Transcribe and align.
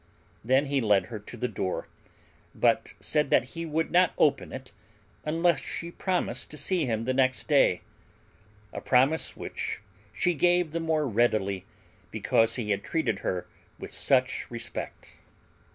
Then 0.43 0.65
he 0.65 0.81
led 0.81 1.05
her 1.13 1.19
to 1.19 1.37
the 1.37 1.47
door, 1.47 1.87
but 2.55 2.95
said 2.99 3.29
that 3.29 3.49
he 3.53 3.67
would 3.67 3.91
not 3.91 4.15
open 4.17 4.51
it 4.51 4.71
unless 5.25 5.61
she 5.61 5.91
promised 5.91 6.49
to 6.49 6.57
see 6.57 6.87
him 6.87 7.05
the 7.05 7.13
next 7.13 7.47
day 7.47 7.81
a 8.73 8.81
promise 8.81 9.37
which 9.37 9.79
she 10.11 10.33
gave 10.33 10.71
the 10.71 10.79
more 10.79 11.07
readily 11.07 11.65
because 12.09 12.55
he 12.55 12.71
had 12.71 12.83
treated 12.83 13.19
her 13.19 13.45
with 13.77 13.91
such 13.91 14.49
respect. 14.49 15.17